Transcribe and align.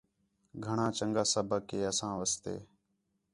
گھݨاں 0.65 0.91
چَنڳا 0.97 1.23
سبق 1.33 1.63
ہِے 1.73 1.79
اَساں 1.89 2.13
واسطے 2.19 2.55